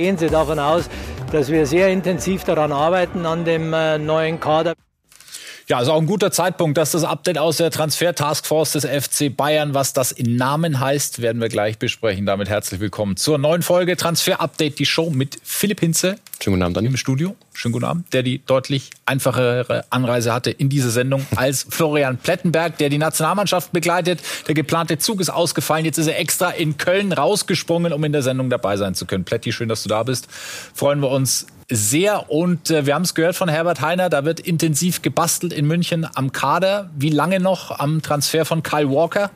[0.00, 0.88] Gehen Sie davon aus,
[1.30, 4.72] dass wir sehr intensiv daran arbeiten an dem äh, neuen Kader.
[5.70, 9.72] Ja, also auch ein guter Zeitpunkt, dass das Update aus der Transfer-Taskforce des FC Bayern,
[9.72, 12.26] was das in Namen heißt, werden wir gleich besprechen.
[12.26, 16.16] Damit herzlich willkommen zur neuen Folge Transfer-Update, die Show mit Philipp Hinze.
[16.42, 17.36] Schönen guten Abend an im Studio.
[17.52, 18.12] Schönen guten Abend.
[18.12, 23.70] Der die deutlich einfachere Anreise hatte in diese Sendung als Florian Plettenberg, der die Nationalmannschaft
[23.70, 24.18] begleitet.
[24.48, 25.84] Der geplante Zug ist ausgefallen.
[25.84, 29.22] Jetzt ist er extra in Köln rausgesprungen, um in der Sendung dabei sein zu können.
[29.22, 30.26] Pletti, schön, dass du da bist.
[30.74, 32.30] Freuen wir uns sehr.
[32.30, 36.06] Und äh, wir haben es gehört von Herbert Heiner, da wird intensiv gebastelt in München
[36.14, 36.90] am Kader.
[36.96, 39.30] Wie lange noch am Transfer von Kyle Walker?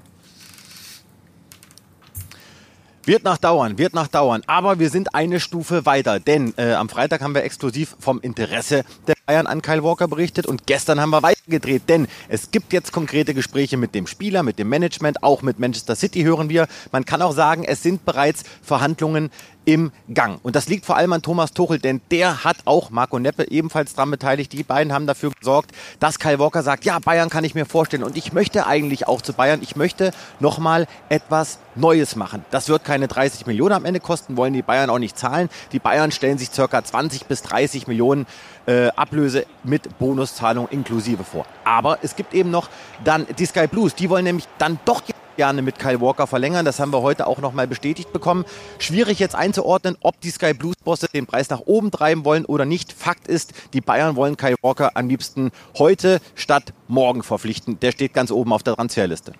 [3.04, 4.42] Wird nach dauern, wird nach dauern.
[4.46, 8.84] Aber wir sind eine Stufe weiter, denn äh, am Freitag haben wir exklusiv vom Interesse
[9.06, 12.92] der Bayern an Kyle Walker berichtet und gestern haben wir weitergedreht, denn es gibt jetzt
[12.92, 16.66] konkrete Gespräche mit dem Spieler, mit dem Management, auch mit Manchester City hören wir.
[16.92, 19.30] Man kann auch sagen, es sind bereits Verhandlungen
[19.64, 20.40] im Gang.
[20.42, 23.94] Und das liegt vor allem an Thomas Tuchel, denn der hat auch Marco Neppe ebenfalls
[23.94, 24.52] daran beteiligt.
[24.52, 28.02] Die beiden haben dafür gesorgt, dass Kyle Walker sagt, ja, Bayern kann ich mir vorstellen
[28.02, 32.44] und ich möchte eigentlich auch zu Bayern, ich möchte nochmal etwas Neues machen.
[32.50, 35.48] Das wird keine 30 Millionen am Ende kosten, wollen die Bayern auch nicht zahlen.
[35.72, 38.26] Die Bayern stellen sich circa 20 bis 30 Millionen
[38.66, 41.46] äh, Ablöse mit Bonuszahlung inklusive vor.
[41.64, 42.68] Aber es gibt eben noch
[43.04, 45.02] dann die Sky Blues, die wollen nämlich dann doch
[45.36, 46.64] gerne mit Kyle Walker verlängern.
[46.64, 48.44] Das haben wir heute auch nochmal bestätigt bekommen.
[48.78, 52.64] Schwierig jetzt einzuordnen, ob die Sky Blues Bosse den Preis nach oben treiben wollen oder
[52.64, 52.92] nicht.
[52.92, 57.80] Fakt ist, die Bayern wollen Kyle Walker am liebsten heute statt morgen verpflichten.
[57.80, 59.32] Der steht ganz oben auf der Transferliste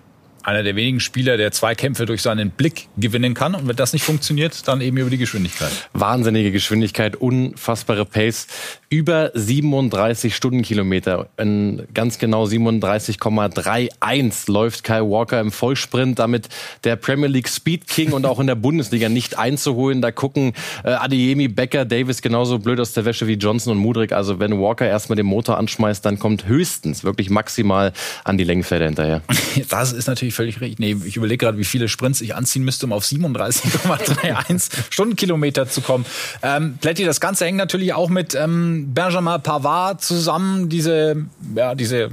[0.45, 3.55] einer der wenigen Spieler, der zwei Kämpfe durch seinen Blick gewinnen kann.
[3.55, 5.71] Und wenn das nicht funktioniert, dann eben über die Geschwindigkeit.
[5.93, 8.47] Wahnsinnige Geschwindigkeit, unfassbare Pace.
[8.95, 11.27] Über 37 Stundenkilometer.
[11.35, 16.47] In ganz genau 37,31 läuft Kyle Walker im Vollsprint, damit
[16.85, 20.01] der Premier League Speed King und auch in der Bundesliga nicht einzuholen.
[20.01, 20.53] Da gucken
[20.85, 24.13] äh, Adeyemi, Becker, Davis genauso blöd aus der Wäsche wie Johnson und Mudrik.
[24.13, 27.91] Also wenn Walker erstmal den Motor anschmeißt, dann kommt höchstens wirklich maximal
[28.23, 29.21] an die Längenfelder hinterher.
[29.69, 30.79] Das ist natürlich völlig richtig.
[30.79, 35.81] Nee, ich überlege gerade, wie viele Sprints ich anziehen müsste, um auf 37,31 Stundenkilometer zu
[35.81, 36.05] kommen.
[36.43, 40.69] Ähm, Plätti, das Ganze hängt natürlich auch mit ähm, Benjamin Pavard zusammen.
[40.69, 41.25] Diese,
[41.55, 42.09] ja, diese äh,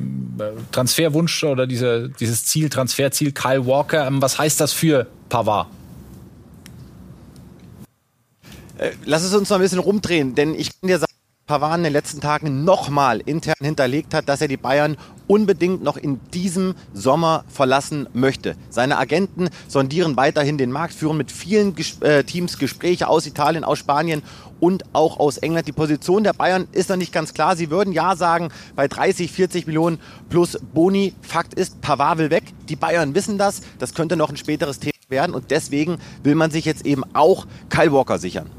[0.70, 4.06] Transferwunsch oder diese, dieses Ziel, Transferziel Kyle Walker.
[4.06, 5.68] Ähm, was heißt das für Pavard?
[8.78, 11.12] Äh, lass es uns noch ein bisschen rumdrehen, denn ich kann dir sagen,
[11.46, 14.96] Pavard in den letzten Tagen nochmal intern hinterlegt hat, dass er die Bayern
[15.26, 18.56] unbedingt noch in diesem Sommer verlassen möchte.
[18.70, 23.64] Seine Agenten sondieren weiterhin den Markt, führen mit vielen Ges äh, Teams Gespräche aus Italien,
[23.64, 24.22] aus Spanien
[24.62, 25.66] und auch aus England.
[25.66, 27.56] Die Position der Bayern ist noch nicht ganz klar.
[27.56, 29.98] Sie würden ja sagen, bei 30, 40 Millionen
[30.30, 31.14] plus Boni.
[31.20, 32.44] Fakt ist, Pavard will weg.
[32.68, 33.62] Die Bayern wissen das.
[33.80, 35.34] Das könnte noch ein späteres Thema werden.
[35.34, 38.50] Und deswegen will man sich jetzt eben auch Kyle Walker sichern.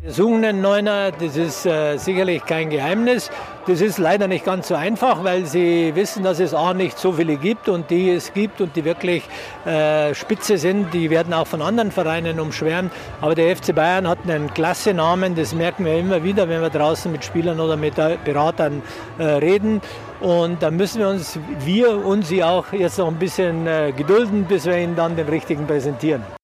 [0.00, 3.30] Wir suchen einen Neuner, das ist äh, sicherlich kein Geheimnis.
[3.70, 7.12] Das ist leider nicht ganz so einfach, weil sie wissen, dass es auch nicht so
[7.12, 9.22] viele gibt und die es gibt und die wirklich
[9.64, 12.92] äh, spitze sind, die werden auch von anderen Vereinen umschwärmt.
[13.20, 16.70] Aber der FC Bayern hat einen klasse Namen, das merken wir immer wieder, wenn wir
[16.70, 17.94] draußen mit Spielern oder mit
[18.24, 18.82] Beratern
[19.18, 19.80] äh, reden.
[20.18, 24.46] Und da müssen wir uns, wir und sie auch jetzt noch ein bisschen äh, gedulden,
[24.46, 26.39] bis wir ihnen dann den richtigen präsentieren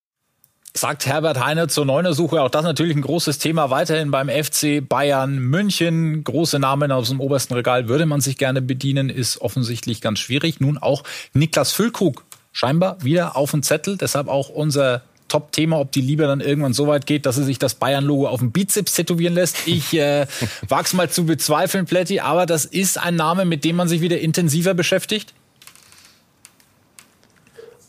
[0.77, 2.43] sagt Herbert Heine zur Neunersuche.
[2.43, 6.23] Auch das natürlich ein großes Thema weiterhin beim FC Bayern München.
[6.25, 10.61] Große Namen aus dem obersten Regal würde man sich gerne bedienen, ist offensichtlich ganz schwierig.
[10.61, 13.97] Nun auch Niklas Füllkrug scheinbar wieder auf dem Zettel.
[13.97, 17.59] Deshalb auch unser Top-Thema, ob die Liebe dann irgendwann so weit geht, dass er sich
[17.59, 19.67] das Bayern-Logo auf dem Bizeps tätowieren lässt.
[19.67, 20.27] Ich äh,
[20.69, 24.21] wag's mal zu bezweifeln, Plätti, aber das ist ein Name, mit dem man sich wieder
[24.21, 25.35] intensiver beschäftigt.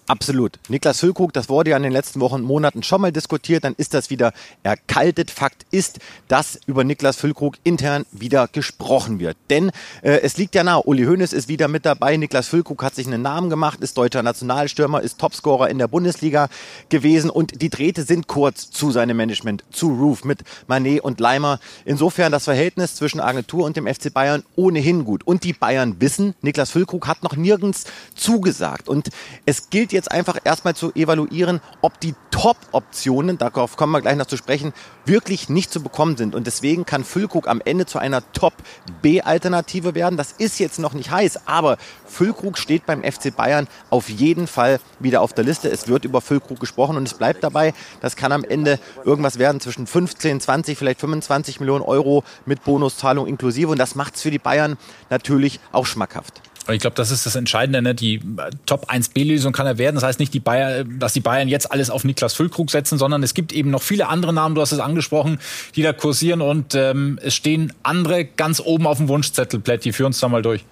[0.09, 0.57] Absolut.
[0.69, 3.93] Niklas Füllkrug, das wurde ja in den letzten Wochen, Monaten schon mal diskutiert, dann ist
[3.93, 4.31] das wieder
[4.63, 5.29] erkaltet.
[5.31, 9.35] Fakt ist, dass über Niklas Füllkrug intern wieder gesprochen wird.
[9.49, 9.69] Denn
[10.01, 13.05] äh, es liegt ja nahe, Uli Hoeneß ist wieder mit dabei, Niklas Füllkrug hat sich
[13.05, 16.47] einen Namen gemacht, ist deutscher Nationalstürmer, ist Topscorer in der Bundesliga
[16.87, 21.59] gewesen und die Drähte sind kurz zu seinem Management, zu Roof mit Manet und Leimer.
[21.83, 25.27] Insofern das Verhältnis zwischen Agentur und dem FC Bayern ohnehin gut.
[25.27, 27.83] Und die Bayern wissen, Niklas Füllkrug hat noch nirgends
[28.15, 28.87] zugesagt.
[28.87, 29.09] Und
[29.45, 34.27] es gilt jetzt einfach erstmal zu evaluieren, ob die Top-Optionen, darauf kommen wir gleich noch
[34.27, 34.73] zu sprechen,
[35.05, 36.35] wirklich nicht zu bekommen sind.
[36.35, 40.17] Und deswegen kann Füllkrug am Ende zu einer Top-B-Alternative werden.
[40.17, 44.79] Das ist jetzt noch nicht heiß, aber Füllkrug steht beim FC Bayern auf jeden Fall
[44.99, 45.69] wieder auf der Liste.
[45.69, 47.73] Es wird über Füllkrug gesprochen und es bleibt dabei.
[48.01, 53.25] Das kann am Ende irgendwas werden zwischen 15, 20, vielleicht 25 Millionen Euro mit Bonuszahlung
[53.25, 53.71] inklusive.
[53.71, 54.77] Und das macht es für die Bayern
[55.09, 56.41] natürlich auch schmackhaft.
[56.67, 57.81] Und ich glaube, das ist das Entscheidende.
[57.81, 57.95] Ne?
[57.95, 59.95] Die äh, Top 1B-Lösung kann er werden.
[59.95, 63.23] Das heißt nicht, die Bayern, dass die Bayern jetzt alles auf Niklas Füllkrug setzen, sondern
[63.23, 65.39] es gibt eben noch viele andere Namen, du hast es angesprochen,
[65.75, 66.41] die da kursieren.
[66.41, 69.61] Und ähm, es stehen andere ganz oben auf dem Wunschzettel.
[69.61, 70.65] Plätti, führ uns da mal durch.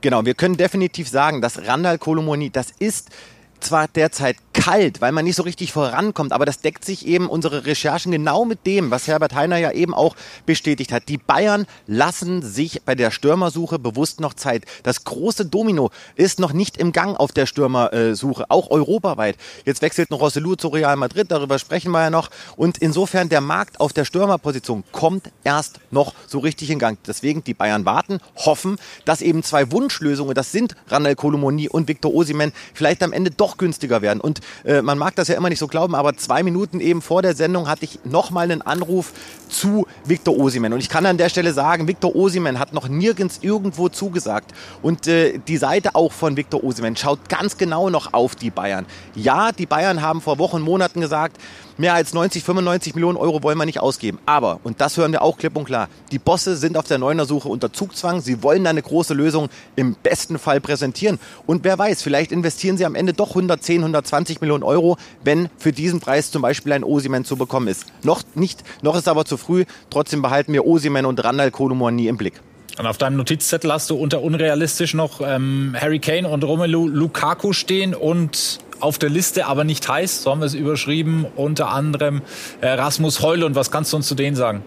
[0.00, 3.10] Genau, wir können definitiv sagen, dass Randall Kolomoni, das ist
[3.60, 7.64] zwar derzeit kalt, weil man nicht so richtig vorankommt, aber das deckt sich eben unsere
[7.64, 10.16] Recherchen genau mit dem, was Herbert Heiner ja eben auch
[10.46, 11.08] bestätigt hat.
[11.08, 14.64] Die Bayern lassen sich bei der Stürmersuche bewusst noch Zeit.
[14.82, 19.36] Das große Domino ist noch nicht im Gang auf der Stürmersuche, auch europaweit.
[19.64, 22.30] Jetzt wechselt noch Rossellou zu Real Madrid, darüber sprechen wir ja noch.
[22.56, 26.98] Und insofern der Markt auf der Stürmerposition kommt erst noch so richtig in Gang.
[27.06, 32.12] Deswegen die Bayern warten, hoffen, dass eben zwei Wunschlösungen, das sind Randall Kolomoni und Victor
[32.12, 34.20] Osimen, vielleicht am Ende doch günstiger werden.
[34.20, 37.22] Und äh, man mag das ja immer nicht so glauben, aber zwei Minuten eben vor
[37.22, 39.12] der Sendung hatte ich nochmal einen Anruf
[39.48, 40.72] zu Victor Osimen.
[40.72, 44.52] Und ich kann an der Stelle sagen, Victor Osimen hat noch nirgends irgendwo zugesagt.
[44.82, 48.86] Und äh, die Seite auch von Victor Osimen schaut ganz genau noch auf die Bayern.
[49.14, 51.38] Ja, die Bayern haben vor Wochen, Monaten gesagt,
[51.78, 54.18] mehr als 90, 95 Millionen Euro wollen wir nicht ausgeben.
[54.26, 57.48] Aber, und das hören wir auch klipp und klar, die Bosse sind auf der Neuner-Suche
[57.48, 58.20] unter Zugzwang.
[58.20, 61.18] Sie wollen da eine große Lösung im besten Fall präsentieren.
[61.46, 65.72] Und wer weiß, vielleicht investieren sie am Ende doch 110, 120 Millionen Euro, wenn für
[65.72, 67.86] diesen Preis zum Beispiel ein Osimen zu bekommen ist.
[68.02, 69.64] Noch nicht, noch ist aber zu früh.
[69.90, 72.40] Trotzdem behalten wir Osimen und Randall Kolumor nie im Blick.
[72.78, 77.52] Und auf deinem Notizzettel hast du unter unrealistisch noch ähm, Harry Kane und Romelu Lukaku
[77.52, 82.22] stehen und auf der Liste, aber nicht heiß, so haben wir es überschrieben, unter anderem
[82.60, 83.42] äh, Rasmus Heul.
[83.42, 84.62] Und was kannst du uns zu denen sagen?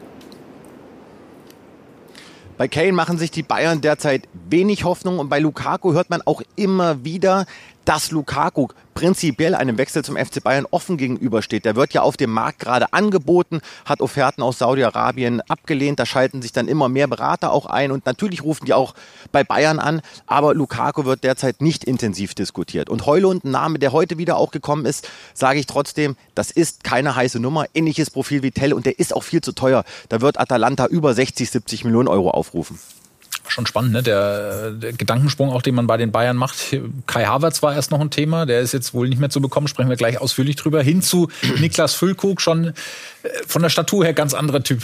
[2.58, 6.44] Bei Kane machen sich die Bayern derzeit wenig Hoffnung und bei Lukaku hört man auch
[6.56, 7.46] immer wieder,
[7.86, 11.65] dass Lukaku prinzipiell einem Wechsel zum FC Bayern offen gegenübersteht.
[11.65, 15.99] Der wird ja auf dem Markt gerade angeboten, hat Offerten aus Saudi-Arabien abgelehnt.
[15.99, 18.93] Da schalten sich dann immer mehr Berater auch ein und natürlich rufen die auch
[19.31, 20.01] bei Bayern an.
[20.27, 22.89] Aber Lukaku wird derzeit nicht intensiv diskutiert.
[22.89, 26.83] Und Heulund, ein Name, der heute wieder auch gekommen ist, sage ich trotzdem, das ist
[26.83, 27.65] keine heiße Nummer.
[27.73, 29.83] Ähnliches Profil wie Tell und der ist auch viel zu teuer.
[30.09, 32.79] Da wird Atalanta über 60, 70 Millionen Euro aufrufen
[33.51, 34.03] schon spannend, ne?
[34.03, 36.75] Der, der, Gedankensprung, auch den man bei den Bayern macht.
[37.07, 39.68] Kai Havertz war erst noch ein Thema, der ist jetzt wohl nicht mehr zu bekommen,
[39.68, 40.81] sprechen wir gleich ausführlich drüber.
[40.81, 42.74] Hin zu Niklas Füllkrug, schon äh,
[43.48, 44.81] von der Statur her ganz anderer Typ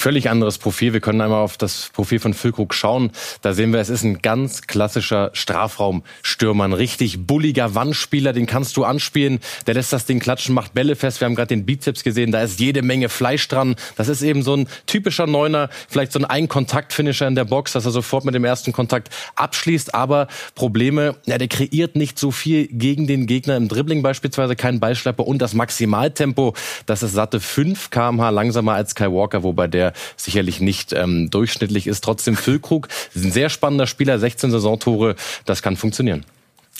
[0.00, 0.94] völlig anderes Profil.
[0.94, 3.12] Wir können einmal auf das Profil von Füllkrug schauen.
[3.42, 8.78] Da sehen wir, es ist ein ganz klassischer Strafraumstürmer, ein richtig bulliger Wandspieler, den kannst
[8.78, 9.40] du anspielen.
[9.66, 11.20] Der lässt das Ding klatschen, macht Bälle fest.
[11.20, 13.76] Wir haben gerade den Bizeps gesehen, da ist jede Menge Fleisch dran.
[13.96, 17.84] Das ist eben so ein typischer Neuner, vielleicht so ein Ein-Kontakt-Finisher in der Box, dass
[17.84, 19.94] er sofort mit dem ersten Kontakt abschließt.
[19.94, 24.80] Aber Probleme, ja, der kreiert nicht so viel gegen den Gegner im Dribbling beispielsweise, kein
[24.80, 26.54] Ballschlepper und das Maximaltempo,
[26.86, 31.86] das ist satte 5 kmh langsamer als Kai Walker, wobei der sicherlich nicht ähm, durchschnittlich
[31.86, 32.02] ist.
[32.02, 36.24] Trotzdem Füllkrug, ein sehr spannender Spieler, 16 Saisontore, das kann funktionieren.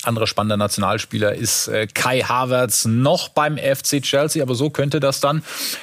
[0.02, 5.20] Anderer spannender Nationalspieler ist äh, Kai Havertz noch beim FC Chelsea, aber so könnte das
[5.20, 5.42] dann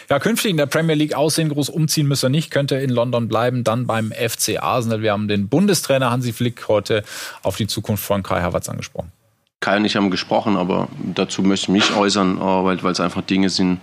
[0.09, 1.49] ja künftig in der Premier League aussehen.
[1.49, 5.03] Groß umziehen müsste er nicht, könnte in London bleiben, dann beim FC Arsenal.
[5.03, 7.03] Wir haben den Bundestrainer Hansi Flick heute
[7.43, 9.11] auf die Zukunft von Kai Havertz angesprochen.
[9.59, 13.49] Kai und ich haben gesprochen, aber dazu möchte ich mich äußern, weil es einfach Dinge
[13.49, 13.79] sind,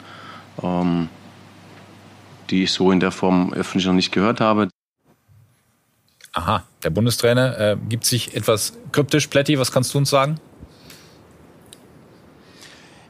[0.62, 1.08] ähm,
[2.50, 4.68] die ich so in der Form öffentlich noch nicht gehört habe.
[6.32, 9.28] Aha, der Bundestrainer äh, gibt sich etwas kryptisch.
[9.28, 10.40] Plätti, was kannst du uns sagen?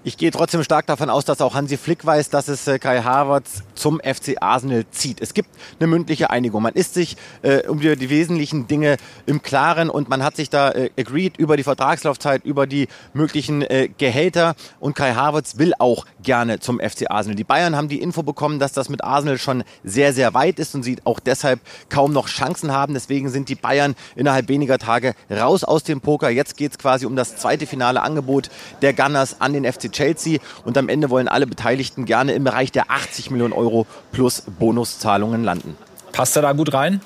[0.07, 3.01] Ich gehe trotzdem stark davon aus, dass auch Hansi Flick weiß, dass es äh, Kai
[3.01, 5.23] Havertz zum FC Arsenal zieht.
[5.23, 5.49] Es gibt
[5.81, 6.63] eine mündliche Einigung.
[6.63, 10.51] Man ist sich äh, um die, die, wesentlichen Dinge im Klaren und man hat sich
[10.51, 15.73] da äh, agreed über die Vertragslaufzeit, über die möglichen äh, Gehälter und Kai Havertz will
[15.79, 17.35] auch gerne zum FC Arsenal.
[17.35, 20.75] Die Bayern haben die Info bekommen, dass das mit Arsenal schon sehr, sehr weit ist
[20.75, 22.93] und sie auch deshalb kaum noch Chancen haben.
[22.93, 26.29] Deswegen sind die Bayern innerhalb weniger Tage raus aus dem Poker.
[26.29, 28.51] Jetzt geht es quasi um das zweite finale Angebot
[28.83, 32.71] der Gunners an den FC Chelsea und am Ende wollen alle Beteiligten gerne im Bereich
[32.73, 35.77] der 80 Millionen Euro plus Bonuszahlungen landen.
[36.13, 37.01] Passt er da gut rein?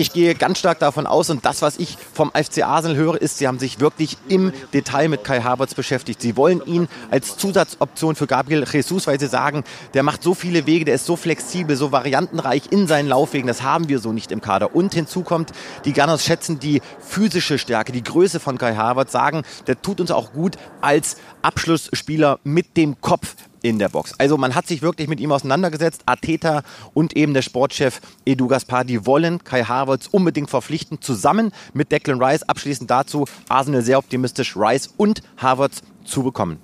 [0.00, 3.36] Ich gehe ganz stark davon aus und das, was ich vom FC Arsenal höre, ist,
[3.36, 6.22] sie haben sich wirklich im Detail mit Kai Havertz beschäftigt.
[6.22, 10.64] Sie wollen ihn als Zusatzoption für Gabriel Jesus, weil sie sagen, der macht so viele
[10.64, 13.46] Wege, der ist so flexibel, so variantenreich in seinen Laufwegen.
[13.46, 14.74] Das haben wir so nicht im Kader.
[14.74, 15.52] Und hinzu kommt,
[15.84, 20.10] die Gunners schätzen die physische Stärke, die Größe von Kai Havertz, sagen, der tut uns
[20.10, 24.14] auch gut als Abschlussspieler mit dem Kopf, in der Box.
[24.18, 26.02] Also man hat sich wirklich mit ihm auseinandergesetzt.
[26.06, 26.62] Ateta
[26.94, 32.22] und eben der Sportchef Edu Gaspar, die wollen Kai Havertz unbedingt verpflichten, zusammen mit Declan
[32.22, 32.42] Rice.
[32.42, 36.58] Abschließend dazu Arsenal sehr optimistisch, Rice und Havertz zu bekommen.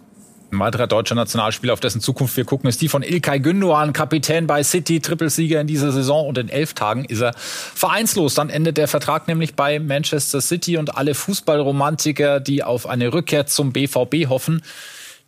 [0.52, 4.46] Ein weiterer deutscher Nationalspieler, auf dessen Zukunft wir gucken, ist die von Ilkay Gündoğan, Kapitän
[4.46, 6.28] bei City, Trippelsieger in dieser Saison.
[6.28, 8.34] Und in elf Tagen ist er vereinslos.
[8.34, 13.46] Dann endet der Vertrag nämlich bei Manchester City und alle Fußballromantiker, die auf eine Rückkehr
[13.46, 14.62] zum BVB hoffen,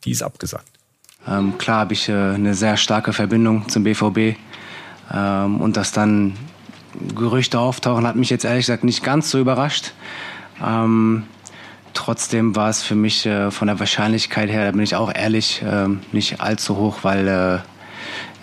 [0.05, 0.78] die ist abgesagt.
[1.29, 4.37] Ähm, klar habe ich äh, eine sehr starke Verbindung zum BVB.
[5.13, 6.37] Ähm, und dass dann
[7.15, 9.93] Gerüchte auftauchen, hat mich jetzt ehrlich gesagt nicht ganz so überrascht.
[10.65, 11.25] Ähm,
[11.95, 15.63] trotzdem war es für mich äh, von der Wahrscheinlichkeit her, da bin ich auch ehrlich,
[15.63, 17.59] äh, nicht allzu hoch, weil äh,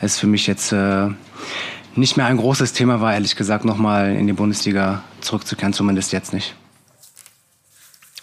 [0.01, 1.07] es für mich jetzt äh,
[1.95, 6.33] nicht mehr ein großes Thema war, ehrlich gesagt, nochmal in die Bundesliga zurückzukehren, zumindest jetzt
[6.33, 6.55] nicht.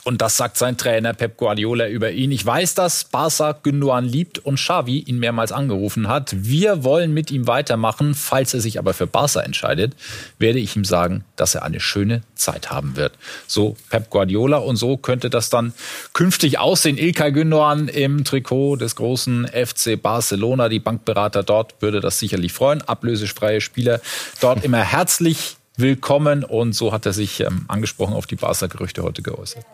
[0.05, 2.33] Und das sagt sein Trainer Pep Guardiola über ihn.
[2.33, 6.35] Ich weiß, dass Barca Gündogan liebt und Xavi ihn mehrmals angerufen hat.
[6.37, 8.17] Wir wollen mit ihm weitermachen.
[8.17, 9.95] Falls er sich aber für Barca entscheidet,
[10.41, 13.13] werde ich ihm sagen, dass er eine schöne Zeit haben wird.
[13.47, 15.73] So Pep Guardiola und so könnte das dann
[16.15, 16.99] künftig aussehen.
[16.99, 20.69] Ilkay Gündogan im Trikot des großen FC Barcelona.
[20.69, 22.83] Die Bankberater dort würde das sicherlich freuen.
[22.83, 24.01] Ablösefreie Spieler
[24.41, 26.43] dort immer herzlich willkommen.
[26.43, 29.65] Und so hat er sich ähm, angesprochen auf die Barca-Gerüchte heute geäußert.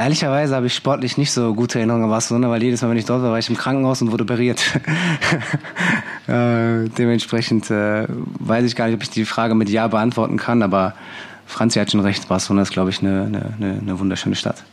[0.00, 3.04] Ehrlicherweise habe ich sportlich nicht so gute Erinnerungen an Barcelona, weil jedes Mal, wenn ich
[3.04, 4.58] dort war, war ich im Krankenhaus und wurde operiert.
[6.26, 10.62] äh, dementsprechend äh, weiß ich gar nicht, ob ich die Frage mit Ja beantworten kann,
[10.62, 10.94] aber
[11.44, 14.64] Franzi hat schon recht, Barcelona ist, glaube ich, eine, eine, eine wunderschöne Stadt.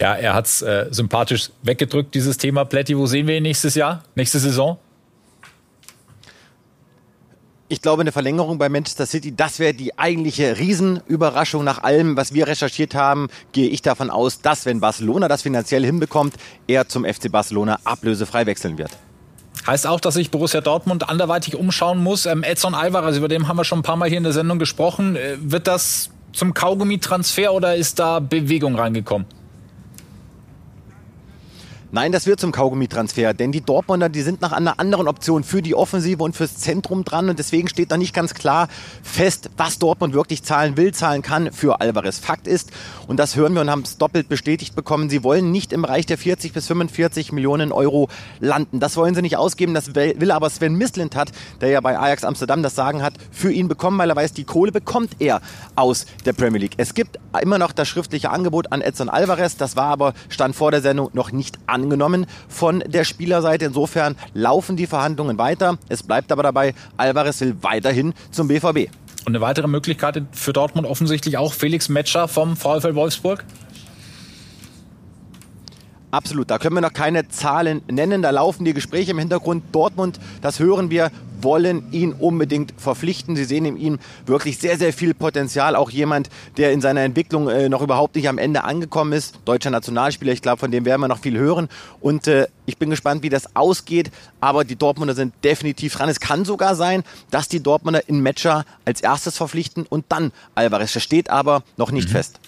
[0.00, 2.64] Ja, er hat es äh, sympathisch weggedrückt, dieses Thema.
[2.64, 4.76] Plätti, wo sehen wir ihn nächstes Jahr, nächste Saison?
[7.68, 11.64] Ich glaube, eine Verlängerung bei Manchester City, das wäre die eigentliche Riesenüberraschung.
[11.64, 15.82] Nach allem, was wir recherchiert haben, gehe ich davon aus, dass, wenn Barcelona das finanziell
[15.82, 16.34] hinbekommt,
[16.66, 18.90] er zum FC Barcelona ablösefrei wechseln wird.
[19.66, 22.26] Heißt auch, dass sich Borussia Dortmund anderweitig umschauen muss.
[22.26, 24.58] Ähm, Edson Alvarez, über den haben wir schon ein paar Mal hier in der Sendung
[24.58, 25.16] gesprochen.
[25.16, 29.26] Äh, wird das zum Kaugummi-Transfer oder ist da Bewegung reingekommen?
[31.94, 35.62] Nein, das wird zum Kaugummi-Transfer, denn die Dortmunder, die sind nach einer anderen Option für
[35.62, 38.66] die Offensive und fürs Zentrum dran und deswegen steht da nicht ganz klar
[39.04, 42.18] fest, was Dortmund wirklich zahlen will, zahlen kann für Alvarez.
[42.18, 42.72] Fakt ist,
[43.06, 46.04] und das hören wir und haben es doppelt bestätigt bekommen, sie wollen nicht im Bereich
[46.04, 48.08] der 40 bis 45 Millionen Euro
[48.40, 48.80] landen.
[48.80, 52.24] Das wollen sie nicht ausgeben, das will aber Sven Mislint hat, der ja bei Ajax
[52.24, 55.40] Amsterdam das Sagen hat, für ihn bekommen, weil er weiß, die Kohle bekommt er
[55.76, 56.74] aus der Premier League.
[56.76, 60.72] Es gibt immer noch das schriftliche Angebot an Edson Alvarez, das war aber, stand vor
[60.72, 63.66] der Sendung, noch nicht an angenommen von der Spielerseite.
[63.66, 65.78] Insofern laufen die Verhandlungen weiter.
[65.88, 68.90] Es bleibt aber dabei, Alvarez will weiterhin zum BVB.
[69.26, 73.44] Und eine weitere Möglichkeit für Dortmund offensichtlich auch Felix Metscher vom VfL Wolfsburg?
[76.14, 78.22] Absolut, da können wir noch keine Zahlen nennen.
[78.22, 79.64] Da laufen die Gespräche im Hintergrund.
[79.72, 83.34] Dortmund, das hören wir, wollen ihn unbedingt verpflichten.
[83.34, 85.74] Sie sehen in ihm wirklich sehr, sehr viel Potenzial.
[85.74, 89.40] Auch jemand, der in seiner Entwicklung äh, noch überhaupt nicht am Ende angekommen ist.
[89.44, 91.68] Deutscher Nationalspieler, ich glaube, von dem werden wir noch viel hören.
[92.00, 94.12] Und äh, ich bin gespannt, wie das ausgeht.
[94.40, 96.08] Aber die Dortmunder sind definitiv dran.
[96.08, 97.02] Es kann sogar sein,
[97.32, 100.92] dass die Dortmunder in Matcher als erstes verpflichten und dann Alvarez.
[100.92, 102.12] Das steht aber noch nicht mhm.
[102.12, 102.38] fest.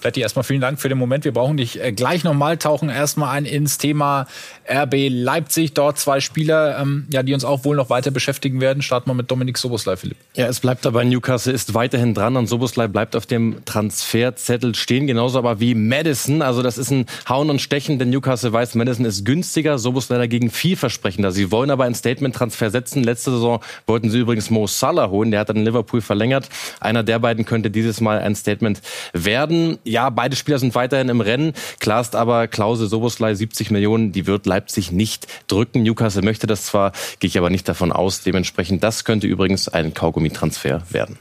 [0.00, 1.24] Betty, erstmal vielen Dank für den Moment.
[1.24, 4.26] Wir brauchen dich äh, gleich nochmal, tauchen erstmal ein ins Thema
[4.70, 5.74] RB Leipzig.
[5.74, 8.82] Dort zwei Spieler, ähm, ja, die uns auch wohl noch weiter beschäftigen werden.
[8.82, 10.16] Starten wir mit Dominik Soboslai, Philipp.
[10.34, 15.08] Ja, es bleibt dabei, Newcastle ist weiterhin dran und Soboslai bleibt auf dem Transferzettel stehen.
[15.08, 16.42] Genauso aber wie Madison.
[16.42, 20.50] Also das ist ein Hauen und Stechen, denn Newcastle weiß, Madison ist günstiger, Soboslai dagegen
[20.50, 21.32] vielversprechender.
[21.32, 23.02] Sie wollen aber ein Statement-Transfer setzen.
[23.02, 25.32] Letzte Saison wollten sie übrigens Mo Salah holen.
[25.32, 26.48] Der hat dann Liverpool verlängert.
[26.78, 28.80] Einer der beiden könnte dieses Mal ein Statement
[29.12, 31.52] werden ja, beide Spieler sind weiterhin im Rennen.
[31.80, 35.82] Klar ist aber, Klause Soboslai 70 Millionen, die wird Leipzig nicht drücken.
[35.82, 38.22] Newcastle möchte das zwar, gehe ich aber nicht davon aus.
[38.22, 41.18] Dementsprechend, das könnte übrigens ein Kaugummi-Transfer werden.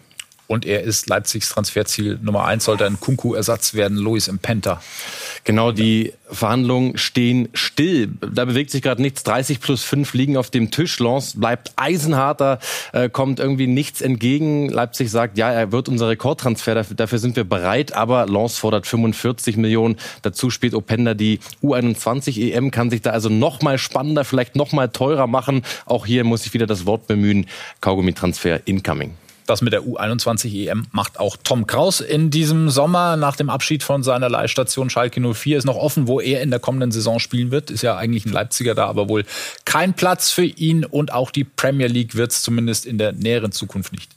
[0.47, 4.81] Und er ist Leipzigs Transferziel Nummer eins, sollte ein Kunku-Ersatz werden, Luis Impenta.
[5.43, 8.07] Genau, die Verhandlungen stehen still.
[8.07, 9.23] Da bewegt sich gerade nichts.
[9.23, 10.99] 30 plus 5 liegen auf dem Tisch.
[10.99, 12.59] Lens bleibt eisenhart, da
[12.93, 14.69] äh, kommt irgendwie nichts entgegen.
[14.69, 18.87] Leipzig sagt, ja, er wird unser Rekordtransfer, dafür, dafür sind wir bereit, aber Lens fordert
[18.87, 19.97] 45 Millionen.
[20.21, 24.71] Dazu spielt Openda die U21 EM, kann sich da also noch mal spannender, vielleicht noch
[24.71, 25.63] mal teurer machen.
[25.85, 27.47] Auch hier muss ich wieder das Wort bemühen,
[27.81, 29.15] Kaugummi-Transfer incoming.
[29.47, 33.15] Das mit der U21 EM macht auch Tom Kraus in diesem Sommer.
[33.15, 36.59] Nach dem Abschied von seiner Leihstation Schalke 04 ist noch offen, wo er in der
[36.59, 37.71] kommenden Saison spielen wird.
[37.71, 39.23] Ist ja eigentlich ein Leipziger da, aber wohl
[39.63, 40.83] kein Platz für ihn.
[40.83, 44.11] Und auch die Premier League wird es zumindest in der näheren Zukunft nicht.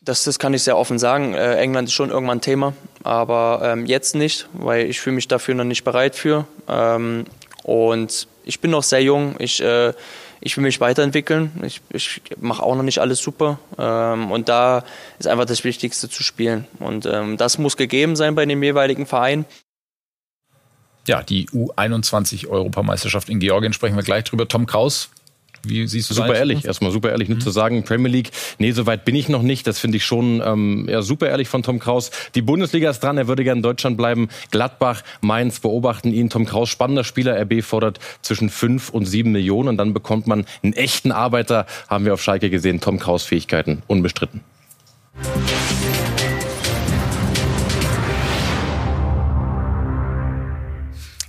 [0.00, 1.34] Das, das kann ich sehr offen sagen.
[1.34, 2.72] Äh, England ist schon irgendwann Thema,
[3.04, 6.46] aber ähm, jetzt nicht, weil ich fühle mich dafür noch nicht bereit für.
[6.68, 7.26] Ähm,
[7.62, 9.36] und ich bin noch sehr jung.
[9.38, 9.92] Ich äh,
[10.40, 11.52] ich will mich weiterentwickeln.
[11.62, 13.58] Ich, ich mache auch noch nicht alles super.
[13.78, 14.84] Ähm, und da
[15.18, 16.66] ist einfach das Wichtigste zu spielen.
[16.78, 19.44] Und ähm, das muss gegeben sein bei dem jeweiligen Verein.
[21.06, 24.48] Ja, die U21-Europameisterschaft in Georgien sprechen wir gleich drüber.
[24.48, 25.10] Tom Kraus,
[25.62, 27.36] wie siehst du Super ehrlich, erstmal super ehrlich, mhm.
[27.36, 29.66] nur zu sagen, Premier League, nee, so weit bin ich noch nicht.
[29.66, 32.10] Das finde ich schon ähm, ja, super ehrlich von Tom Kraus.
[32.34, 34.28] Die Bundesliga ist dran, er würde gerne in Deutschland bleiben.
[34.50, 36.30] Gladbach, Mainz beobachten ihn.
[36.30, 37.40] Tom Kraus, spannender Spieler.
[37.40, 42.04] RB fordert zwischen fünf und sieben Millionen und dann bekommt man einen echten Arbeiter, haben
[42.04, 42.80] wir auf Schalke gesehen.
[42.80, 44.40] Tom Kraus Fähigkeiten, unbestritten.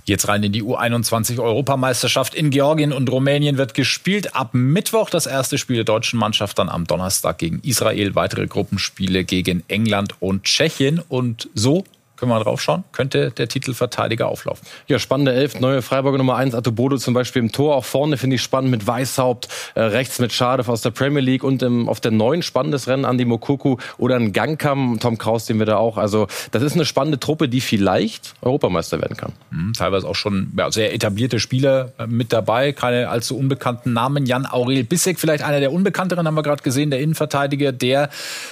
[0.04, 4.34] Jetzt rein in die U21-Europameisterschaft in Georgien und Rumänien wird gespielt.
[4.34, 9.24] Ab Mittwoch das erste Spiel der deutschen Mannschaft, dann am Donnerstag gegen Israel, weitere Gruppenspiele
[9.24, 11.00] gegen England und Tschechien.
[11.08, 11.84] Und so
[12.22, 14.64] können wir mal drauf schauen, könnte der Titelverteidiger auflaufen.
[14.86, 17.74] Ja, spannende Elf, neue Freiburger Nummer 1, Atobodo zum Beispiel im Tor.
[17.74, 21.42] Auch vorne finde ich spannend mit Weißhaupt, äh, rechts mit Schadev aus der Premier League
[21.42, 25.58] und im, auf der neuen spannendes Rennen Andi Mokoku oder ein Gangkam, Tom Kraus, den
[25.58, 25.96] wir da auch.
[25.98, 29.32] Also das ist eine spannende Truppe, die vielleicht Europameister werden kann.
[29.50, 34.26] Mhm, teilweise auch schon ja, sehr etablierte Spieler äh, mit dabei, keine allzu unbekannten Namen.
[34.26, 38.10] Jan Aurel Bissek, vielleicht einer der unbekannteren, haben wir gerade gesehen, der Innenverteidiger, der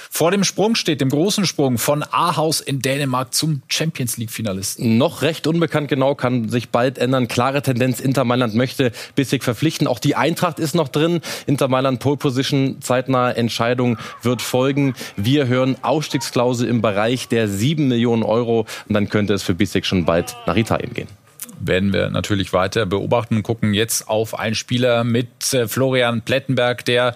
[0.09, 4.97] vor dem Sprung steht, dem großen Sprung von Ahaus in Dänemark zum Champions League-Finalisten.
[4.97, 7.27] Noch recht unbekannt genau, kann sich bald ändern.
[7.27, 9.87] Klare Tendenz, Inter Mailand möchte Bissig verpflichten.
[9.87, 11.21] Auch die Eintracht ist noch drin.
[11.45, 14.93] Inter Mailand Pole Position, zeitnahe Entscheidung wird folgen.
[15.15, 18.65] Wir hören Ausstiegsklausel im Bereich der 7 Millionen Euro.
[18.87, 21.20] Und dann könnte es für Bissig schon bald nach Italien gehen
[21.65, 26.85] werden wir natürlich weiter beobachten und gucken jetzt auf einen Spieler mit äh, Florian Plettenberg,
[26.85, 27.15] der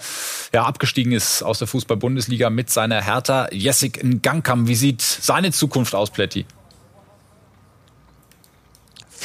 [0.54, 3.48] ja abgestiegen ist aus der Fußball-Bundesliga mit seiner Hertha.
[3.52, 6.46] Jessic Gangkam, wie sieht seine Zukunft aus, Pletti?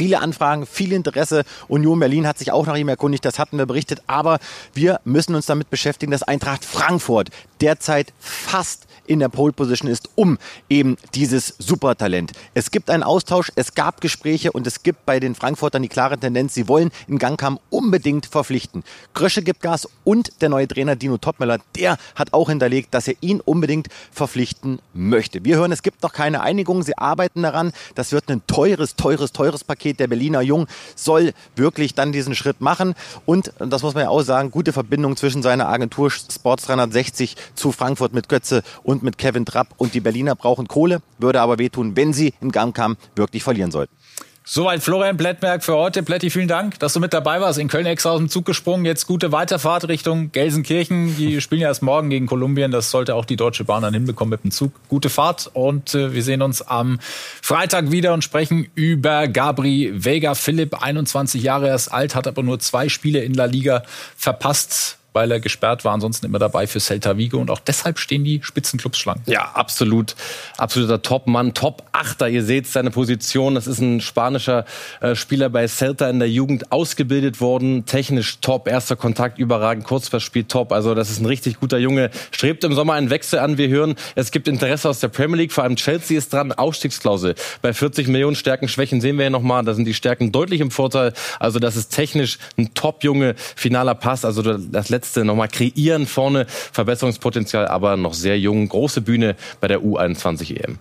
[0.01, 1.45] viele Anfragen, viel Interesse.
[1.69, 4.01] Union Berlin hat sich auch nach ihm erkundigt, das hatten wir berichtet.
[4.07, 4.39] Aber
[4.73, 7.29] wir müssen uns damit beschäftigen, dass Eintracht Frankfurt
[7.61, 10.39] derzeit fast in der Pole Position ist, um
[10.69, 12.31] eben dieses Supertalent.
[12.55, 16.17] Es gibt einen Austausch, es gab Gespräche und es gibt bei den Frankfurtern die klare
[16.17, 18.85] Tendenz, sie wollen in Gangkam unbedingt verpflichten.
[19.13, 23.15] Krösche gibt Gas und der neue Trainer Dino Topmöller, der hat auch hinterlegt, dass er
[23.21, 25.45] ihn unbedingt verpflichten möchte.
[25.45, 27.73] Wir hören, es gibt noch keine Einigung, sie arbeiten daran.
[27.97, 29.99] Das wird ein teures, teures, teures Paket.
[29.99, 32.95] Der Berliner Jung soll wirklich dann diesen Schritt machen
[33.27, 37.73] und, das muss man ja auch sagen, gute Verbindung zwischen seiner Agentur Sports 360 zu
[37.73, 39.69] Frankfurt mit Götze und und mit Kevin Trapp.
[39.79, 43.95] Und die Berliner brauchen Kohle, würde aber wehtun, wenn sie in Gamkam wirklich verlieren sollten.
[44.43, 46.03] Soweit Florian Plättberg für heute.
[46.03, 47.59] Plätti, vielen Dank, dass du mit dabei warst.
[47.59, 48.85] In Köln extra aus dem Zug gesprungen.
[48.85, 51.17] Jetzt gute Weiterfahrt Richtung Gelsenkirchen.
[51.17, 52.73] Die spielen ja erst morgen gegen Kolumbien.
[52.73, 54.73] Das sollte auch die Deutsche Bahn dann hinbekommen mit dem Zug.
[54.89, 56.99] Gute Fahrt und äh, wir sehen uns am
[57.43, 60.83] Freitag wieder und sprechen über Gabri Vega Philipp.
[60.83, 63.85] 21 Jahre erst alt, hat aber nur zwei Spiele in La Liga
[64.17, 68.25] verpasst weil er gesperrt war, ansonsten immer dabei für Celta Vigo und auch deshalb stehen
[68.25, 69.21] die Spitzenclubs schlank.
[69.27, 70.15] Ja, absolut.
[70.57, 72.29] Absoluter Top-Mann, Top-Achter.
[72.29, 73.55] Ihr seht seine Position.
[73.55, 74.65] Das ist ein spanischer
[75.01, 77.87] äh, Spieler bei Celta in der Jugend ausgebildet worden.
[77.87, 80.73] Technisch top, erster Kontakt überragend, Kurzpassspiel top.
[80.73, 82.11] Also das ist ein richtig guter Junge.
[82.31, 83.59] Strebt im Sommer einen Wechsel an.
[83.59, 85.53] Wir hören, es gibt Interesse aus der Premier League.
[85.53, 86.53] Vor allem Chelsea ist dran.
[86.53, 87.35] Ausstiegsklausel.
[87.63, 89.65] Bei 40 Millionen Stärken, Schwächen sehen wir ja nochmal.
[89.65, 91.13] Da sind die Stärken deutlich im Vorteil.
[91.39, 93.35] Also das ist technisch ein Top-Junge.
[93.57, 94.25] Finaler Pass.
[94.25, 96.47] Also das letzte letzte nochmal kreieren vorne.
[96.47, 98.69] Verbesserungspotenzial, aber noch sehr jung.
[98.69, 100.79] Große Bühne bei der U21 EM.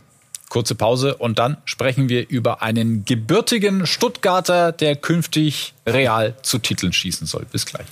[0.49, 6.91] Kurze Pause und dann sprechen wir über einen gebürtigen Stuttgarter, der künftig real zu Titeln
[6.91, 7.45] schießen soll.
[7.49, 7.85] Bis gleich.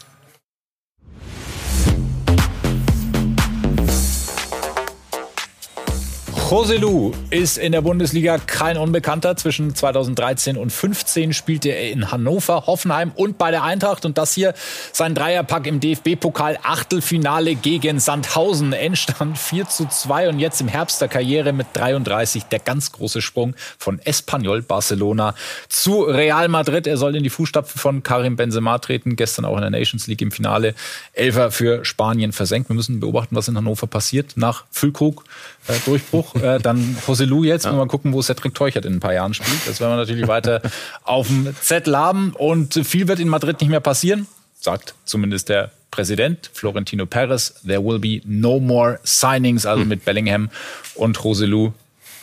[6.49, 9.36] Joselu ist in der Bundesliga kein Unbekannter.
[9.36, 14.05] Zwischen 2013 und 2015 spielte er in Hannover, Hoffenheim und bei der Eintracht.
[14.05, 14.53] Und das hier
[14.93, 18.71] sein Dreierpack im DFB-Pokal Achtelfinale gegen Sandhausen.
[18.71, 23.21] Endstand 4 zu 2 und jetzt im Herbst der Karriere mit 33 der ganz große
[23.21, 25.36] Sprung von Espanyol Barcelona
[25.67, 26.88] zu Real Madrid.
[26.88, 29.17] Er soll in die Fußstapfen von Karim Benzema treten.
[29.17, 30.75] Gestern auch in der Nations League im Finale.
[31.12, 32.69] Elfer für Spanien versenkt.
[32.69, 35.25] Wir müssen beobachten, was in Hannover passiert nach Füllkrug.
[35.67, 36.36] Äh, Durchbruch.
[36.36, 37.65] Äh, dann Joselu jetzt.
[37.65, 37.73] Ja.
[37.73, 39.67] Mal gucken, wo Cedric Teuchert in ein paar Jahren spielt.
[39.67, 40.62] Das werden wir natürlich weiter
[41.03, 42.34] auf dem Zettel haben.
[42.34, 44.27] Und viel wird in Madrid nicht mehr passieren,
[44.60, 47.56] sagt zumindest der Präsident Florentino Perez.
[47.65, 49.89] There will be no more signings, also hm.
[49.89, 50.49] mit Bellingham
[50.95, 51.71] und Joselu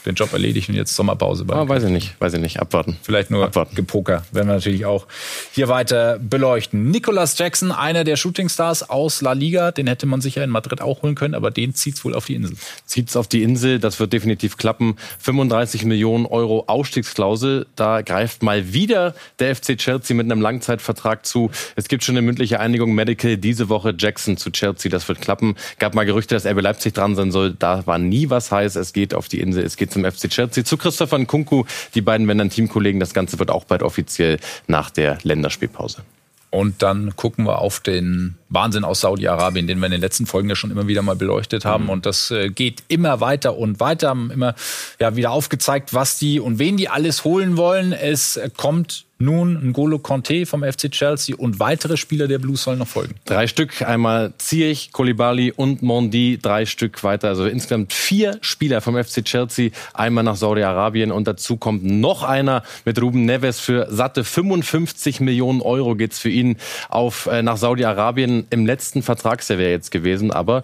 [0.07, 1.45] den Job erledigt und jetzt Sommerpause.
[1.45, 2.61] Bei ah, weiß ich nicht, weiß ich nicht.
[2.61, 2.97] Abwarten.
[3.03, 3.75] Vielleicht nur Abwarten.
[3.75, 4.25] Gepoker.
[4.33, 5.07] Werden wir natürlich auch
[5.53, 6.90] hier weiter beleuchten.
[6.90, 11.03] Nicolas Jackson, einer der Shootingstars aus La Liga, den hätte man sicher in Madrid auch
[11.03, 12.57] holen können, aber den zieht's wohl auf die Insel.
[12.85, 14.97] Zieht's auf die Insel, das wird definitiv klappen.
[15.21, 21.51] 35 Millionen Euro Ausstiegsklausel, da greift mal wieder der FC Chelsea mit einem Langzeitvertrag zu.
[21.77, 25.57] Es gibt schon eine mündliche Einigung Medical diese Woche Jackson zu Chelsea, das wird klappen.
[25.79, 28.77] Gab mal Gerüchte, dass RB Leipzig dran sein soll, da war nie was heiß.
[28.77, 31.64] Es geht auf die Insel, es geht zum FC Chelsea zu Christopher Nkunku.
[31.94, 33.00] Die beiden werden dann Teamkollegen.
[33.00, 36.02] Das Ganze wird auch bald offiziell nach der Länderspielpause.
[36.50, 40.48] Und dann gucken wir auf den Wahnsinn aus Saudi-Arabien, den wir in den letzten Folgen
[40.48, 41.85] ja schon immer wieder mal beleuchtet haben.
[41.85, 41.90] Mhm.
[41.90, 44.54] Und das äh, geht immer weiter und weiter, haben immer
[45.00, 47.92] ja, wieder aufgezeigt, was die und wen die alles holen wollen.
[47.92, 52.88] Es kommt nun N'Golo Conte vom FC Chelsea und weitere Spieler der Blues sollen noch
[52.88, 53.14] folgen.
[53.24, 57.28] Drei Stück, einmal Ziyech, Kolibali und Mondi, drei Stück weiter.
[57.28, 62.62] Also insgesamt vier Spieler vom FC Chelsea, einmal nach Saudi-Arabien und dazu kommt noch einer
[62.85, 66.57] mit Ruben Neves für satte 55 Millionen Euro geht's für ihn
[66.88, 68.43] auf äh, nach Saudi-Arabien.
[68.50, 70.62] Im letzten Vertragsjahr wäre jetzt gewesen, aber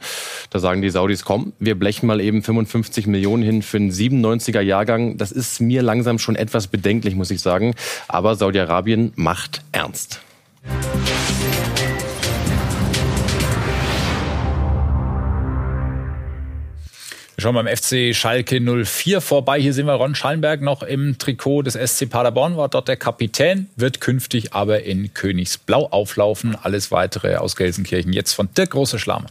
[0.50, 4.60] da sagen die Saudis, komm, wir blechen mal eben 55 Millionen hin für einen 97er
[4.60, 5.16] Jahrgang.
[5.16, 7.74] Das ist mir langsam schon etwas bedenklich, muss ich sagen.
[8.08, 10.20] Aber Saudi-Arabien macht ernst.
[17.40, 19.58] Wir schauen beim FC Schalke 04 vorbei.
[19.58, 23.70] Hier sehen wir Ron Schallenberg noch im Trikot des SC Paderborn, war dort der Kapitän,
[23.76, 26.54] wird künftig aber in Königsblau auflaufen.
[26.54, 29.28] Alles weitere aus Gelsenkirchen jetzt von Dirk Große Schlamme.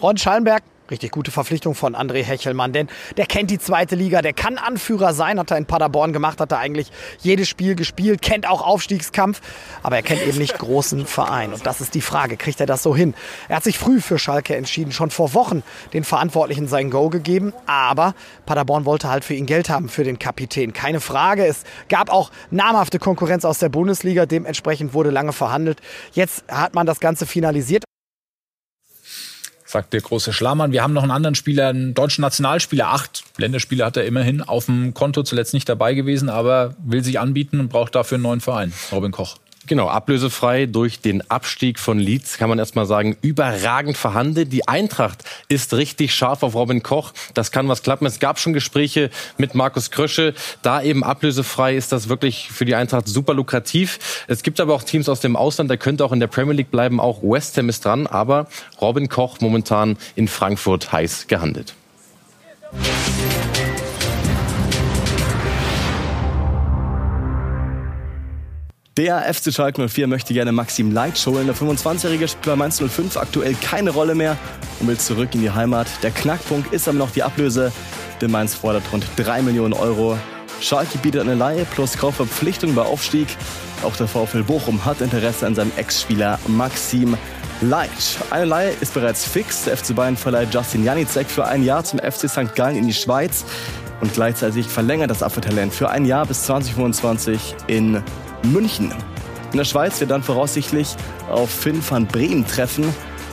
[0.00, 4.34] Ron Schallenberg Richtig gute Verpflichtung von André Hechelmann, denn der kennt die zweite Liga, der
[4.34, 8.46] kann Anführer sein, hat er in Paderborn gemacht, hat er eigentlich jedes Spiel gespielt, kennt
[8.46, 9.40] auch Aufstiegskampf,
[9.82, 11.54] aber er kennt eben nicht großen Verein.
[11.54, 13.14] Und das ist die Frage, kriegt er das so hin?
[13.48, 15.62] Er hat sich früh für Schalke entschieden, schon vor Wochen
[15.94, 20.18] den Verantwortlichen sein Go gegeben, aber Paderborn wollte halt für ihn Geld haben, für den
[20.18, 20.74] Kapitän.
[20.74, 25.80] Keine Frage, es gab auch namhafte Konkurrenz aus der Bundesliga, dementsprechend wurde lange verhandelt.
[26.12, 27.84] Jetzt hat man das Ganze finalisiert
[29.74, 30.70] sagt der große Schlamann.
[30.70, 32.90] Wir haben noch einen anderen Spieler, einen deutschen Nationalspieler.
[32.90, 37.18] Acht Länderspiele hat er immerhin auf dem Konto, zuletzt nicht dabei gewesen, aber will sich
[37.18, 38.72] anbieten und braucht dafür einen neuen Verein.
[38.92, 39.36] Robin Koch.
[39.66, 44.52] Genau, ablösefrei durch den Abstieg von Leeds kann man erstmal sagen, überragend verhandelt.
[44.52, 47.12] Die Eintracht ist richtig scharf auf Robin Koch.
[47.32, 48.04] Das kann was klappen.
[48.04, 50.34] Es gab schon Gespräche mit Markus Krösche.
[50.60, 54.24] Da eben ablösefrei ist das wirklich für die Eintracht super lukrativ.
[54.28, 56.70] Es gibt aber auch Teams aus dem Ausland, der könnte auch in der Premier League
[56.70, 57.00] bleiben.
[57.00, 58.06] Auch West Ham ist dran.
[58.06, 58.48] Aber
[58.82, 61.74] Robin Koch momentan in Frankfurt heiß gehandelt.
[68.96, 71.46] Der FC Schalke 04 möchte gerne Maxim Leitsch holen.
[71.46, 74.36] Der 25-Jährige spielt bei Mainz 05 aktuell keine Rolle mehr
[74.78, 75.88] und will zurück in die Heimat.
[76.04, 77.72] Der Knackpunkt ist aber noch die Ablöse.
[78.20, 80.16] Denn Mainz fordert rund 3 Millionen Euro.
[80.60, 83.26] Schalke bietet eine Leihe plus Kaufverpflichtung bei Aufstieg.
[83.82, 87.16] Auch der VfL Bochum hat Interesse an seinem Ex-Spieler Maxim
[87.62, 88.18] Leitsch.
[88.30, 89.64] Eine Leihe ist bereits fix.
[89.64, 92.54] Der FC Bayern verleiht Justin Janicek für ein Jahr zum FC St.
[92.54, 93.44] Gallen in die Schweiz.
[94.00, 98.02] Und gleichzeitig verlängert das Apfeltalent für ein Jahr bis 2025 in
[98.42, 98.92] München.
[99.52, 100.96] In der Schweiz wird dann voraussichtlich
[101.30, 102.84] auf Finn van Bremen treffen.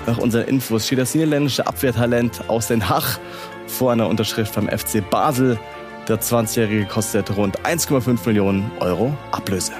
[0.05, 3.19] Nach unseren Infos steht das niederländische Abwehrtalent aus Den Haag
[3.67, 5.59] vor einer Unterschrift beim FC Basel.
[6.07, 9.73] Der 20-Jährige kostet rund 1,5 Millionen Euro Ablöse.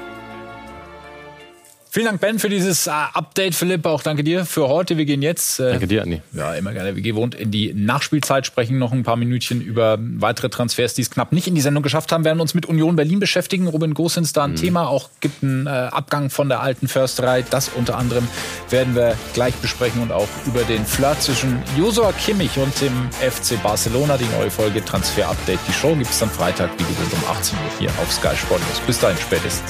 [1.93, 3.53] Vielen Dank, Ben, für dieses äh, Update.
[3.53, 4.97] Philipp, auch danke dir für heute.
[4.97, 5.59] Wir gehen jetzt.
[5.59, 6.21] Äh, danke dir, Andi.
[6.31, 6.95] Ja, immer gerne.
[6.95, 11.09] Wie gewohnt in die Nachspielzeit, sprechen noch ein paar Minütchen über weitere Transfers, die es
[11.09, 12.23] knapp nicht in die Sendung geschafft haben.
[12.23, 13.67] Wir werden uns mit Union Berlin beschäftigen.
[13.67, 14.55] Robin Gosens da ein mhm.
[14.55, 14.87] Thema.
[14.87, 17.41] Auch gibt einen äh, Abgang von der alten Försterei.
[17.41, 18.25] Das unter anderem
[18.69, 23.61] werden wir gleich besprechen und auch über den Flirt zwischen Josua Kimmich und dem FC
[23.61, 24.15] Barcelona.
[24.15, 25.59] Die neue Folge Transfer Update.
[25.67, 28.61] Die Show gibt es am Freitag, wie gewohnt, um 18 Uhr hier auf Sky Sport.
[28.87, 29.69] Bis dahin spätestens.